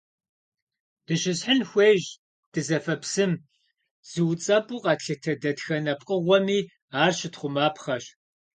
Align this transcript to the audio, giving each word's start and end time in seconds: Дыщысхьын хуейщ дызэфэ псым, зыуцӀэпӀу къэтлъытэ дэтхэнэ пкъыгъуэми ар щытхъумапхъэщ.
Дыщысхьын 1.05 1.61
хуейщ 1.69 2.05
дызэфэ 2.51 2.95
псым, 3.01 3.31
зыуцӀэпӀу 4.09 4.81
къэтлъытэ 4.83 5.33
дэтхэнэ 5.41 5.93
пкъыгъуэми 5.99 6.59
ар 7.01 7.11
щытхъумапхъэщ. 7.19 8.05